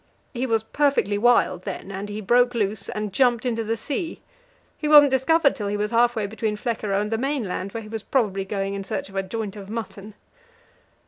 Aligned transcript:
He 0.33 0.47
was 0.47 0.63
perfectly 0.63 1.19
wild 1.19 1.61
then, 1.61 1.91
and 1.91 2.09
he 2.09 2.21
broke 2.21 2.55
loose 2.55 2.89
and 2.89 3.13
jumped 3.13 3.45
into 3.45 3.63
the 3.63 3.77
sea. 3.77 4.19
He 4.75 4.87
wasn't 4.87 5.11
discovered 5.11 5.55
till 5.55 5.67
he 5.67 5.77
was 5.77 5.91
half 5.91 6.15
way 6.15 6.25
between 6.25 6.57
Flekkerö 6.57 6.99
and 6.99 7.11
the 7.11 7.19
mainland, 7.19 7.71
where 7.73 7.83
he 7.83 7.87
was 7.87 8.01
probably 8.01 8.43
going 8.43 8.73
in 8.73 8.83
search 8.83 9.09
of 9.09 9.15
a 9.15 9.21
joint 9.21 9.55
of 9.55 9.69
mutton. 9.69 10.15